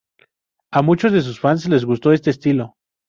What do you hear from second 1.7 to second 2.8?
gustó este estilo.